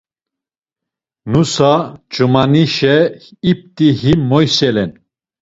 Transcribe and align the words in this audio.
Nusa, 1.31 1.73
ç̌umanişe 2.13 2.95
ip̌t̆i 3.51 3.87
him 3.99 4.19
moyselen. 4.29 4.91